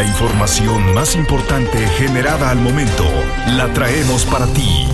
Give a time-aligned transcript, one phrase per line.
[0.00, 3.04] La información más importante generada al momento
[3.48, 4.88] la traemos para ti.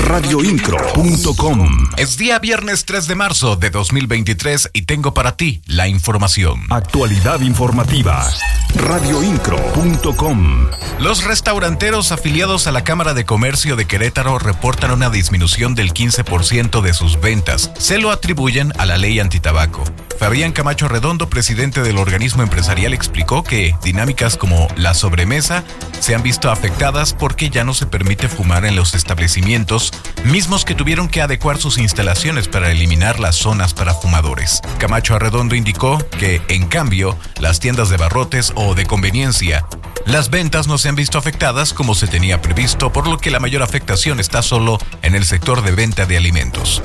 [0.00, 6.66] Radioincro.com Es día viernes 3 de marzo de 2023 y tengo para ti la información.
[6.68, 8.28] Actualidad informativa.
[8.74, 10.66] Radioincro.com
[10.98, 16.82] Los restauranteros afiliados a la Cámara de Comercio de Querétaro reportan una disminución del 15%
[16.82, 17.70] de sus ventas.
[17.78, 19.84] Se lo atribuyen a la ley antitabaco.
[20.24, 25.64] Fabián Camacho Redondo, presidente del organismo empresarial, explicó que dinámicas como la sobremesa
[26.00, 29.92] se han visto afectadas porque ya no se permite fumar en los establecimientos,
[30.24, 34.62] mismos que tuvieron que adecuar sus instalaciones para eliminar las zonas para fumadores.
[34.78, 39.66] Camacho Arredondo indicó que, en cambio, las tiendas de barrotes o de conveniencia
[40.06, 43.40] las ventas no se han visto afectadas como se tenía previsto, por lo que la
[43.40, 46.82] mayor afectación está solo en el sector de venta de alimentos.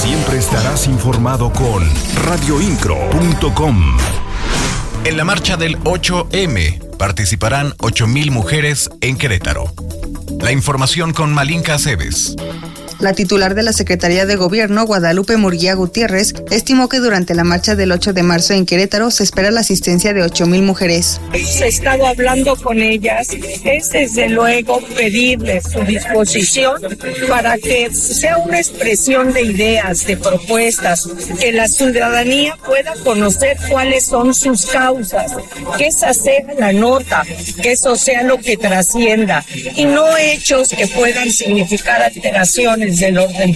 [0.00, 1.88] Siempre estarás informado con
[2.24, 3.98] radioincro.com.
[5.04, 9.72] En la marcha del 8M participarán 8.000 mujeres en Querétaro.
[10.40, 12.36] La información con Malinka Aceves.
[13.00, 17.76] La titular de la Secretaría de Gobierno, Guadalupe Murguía Gutiérrez, estimó que durante la marcha
[17.76, 21.20] del 8 de marzo en Querétaro se espera la asistencia de 8 mil mujeres.
[21.32, 23.28] He estado hablando con ellas.
[23.64, 26.82] Es desde luego pedirles su disposición
[27.28, 34.06] para que sea una expresión de ideas, de propuestas, que la ciudadanía pueda conocer cuáles
[34.06, 35.36] son sus causas,
[35.76, 37.22] que esa sea la nota,
[37.62, 39.44] que eso sea lo que trascienda
[39.76, 42.87] y no hechos que puedan significar alteraciones
[43.18, 43.54] orden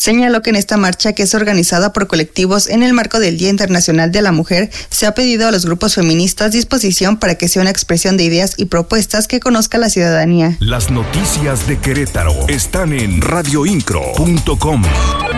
[0.00, 3.50] Señaló que en esta marcha, que es organizada por colectivos en el marco del Día
[3.50, 7.60] Internacional de la Mujer, se ha pedido a los grupos feministas disposición para que sea
[7.60, 10.56] una expresión de ideas y propuestas que conozca la ciudadanía.
[10.60, 14.82] Las noticias de Querétaro están en radioincro.com.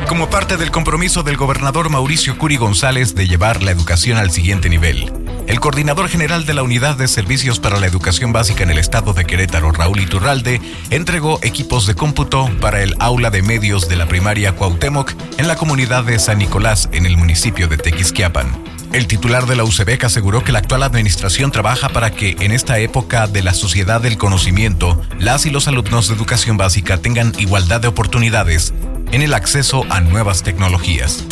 [0.09, 4.69] Como parte del compromiso del gobernador Mauricio Curi González de llevar la educación al siguiente
[4.69, 5.13] nivel,
[5.53, 9.13] el coordinador general de la Unidad de Servicios para la Educación Básica en el estado
[9.13, 14.09] de Querétaro, Raúl Iturralde, entregó equipos de cómputo para el aula de medios de la
[14.09, 18.47] primaria Cuauhtémoc en la comunidad de San Nicolás, en el municipio de Tequisquiapan.
[18.95, 22.79] El titular de la UCEBEC aseguró que la actual administración trabaja para que en esta
[22.79, 27.83] época de la sociedad del conocimiento, las y los alumnos de educación básica tengan igualdad
[27.83, 28.73] de oportunidades
[29.13, 31.27] en el acceso a nuevas tecnologías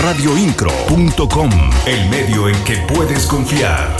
[0.00, 1.50] radioincro.com,
[1.86, 3.96] el medio en que puedes confiar.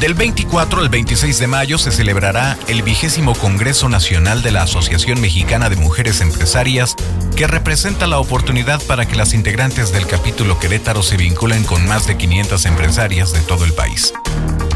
[0.00, 5.20] Del 24 al 26 de mayo se celebrará el vigésimo Congreso Nacional de la Asociación
[5.20, 6.94] Mexicana de Mujeres Empresarias,
[7.34, 12.06] que representa la oportunidad para que las integrantes del capítulo Querétaro se vinculen con más
[12.06, 14.12] de 500 empresarias de todo el país.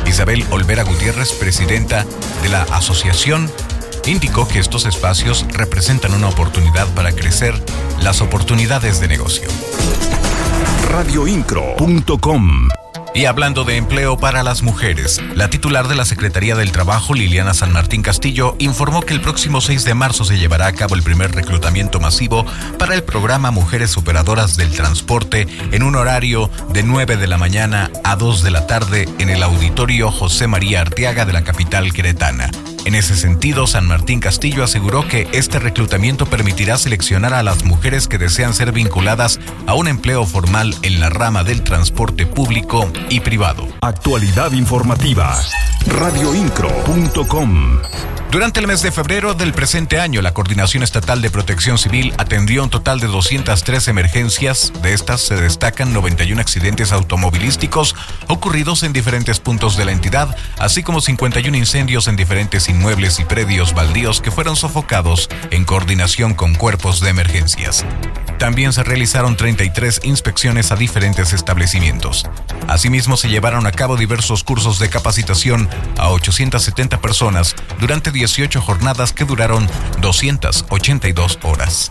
[0.06, 2.06] Isabel Olvera Gutiérrez, presidenta
[2.43, 3.50] de la asociación,
[4.06, 7.55] indicó que estos espacios representan una oportunidad para crecer
[8.03, 9.49] las oportunidades de negocio.
[10.91, 12.69] Radioincro.com
[13.12, 17.55] y hablando de empleo para las mujeres, la titular de la Secretaría del Trabajo, Liliana
[17.55, 21.03] San Martín Castillo, informó que el próximo 6 de marzo se llevará a cabo el
[21.03, 22.47] primer reclutamiento masivo
[22.78, 27.91] para el programa Mujeres Operadoras del Transporte en un horario de 9 de la mañana
[28.05, 32.50] a 2 de la tarde en el auditorio José María Arteaga de la capital queretana.
[32.85, 38.09] En ese sentido, San Martín Castillo aseguró que este reclutamiento permitirá seleccionar a las mujeres
[38.09, 43.21] que desean ser vinculadas a un empleo formal en la rama del transporte público y
[43.21, 43.69] privado.
[43.83, 45.39] Actualidad informativa.
[45.87, 47.81] Radioincro.com
[48.31, 52.63] durante el mes de febrero del presente año, la Coordinación Estatal de Protección Civil atendió
[52.63, 54.73] un total de 203 emergencias.
[54.83, 57.97] De estas se destacan 91 accidentes automovilísticos
[58.29, 63.25] ocurridos en diferentes puntos de la entidad, así como 51 incendios en diferentes inmuebles y
[63.25, 67.85] predios baldíos que fueron sofocados en coordinación con cuerpos de emergencias.
[68.39, 72.27] También se realizaron 33 inspecciones a diferentes establecimientos.
[72.69, 75.69] Asimismo, se llevaron a cabo diversos cursos de capacitación
[75.99, 79.66] a 870 personas durante 18 jornadas que duraron
[80.03, 81.88] 282 horas.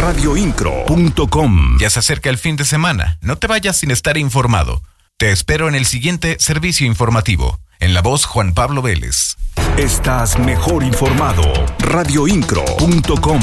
[0.00, 3.18] Radioincro.com Ya se acerca el fin de semana.
[3.20, 4.82] No te vayas sin estar informado.
[5.18, 7.60] Te espero en el siguiente servicio informativo.
[7.80, 9.36] En la voz Juan Pablo Vélez.
[9.76, 11.52] Estás mejor informado.
[11.80, 13.40] Radioincro.com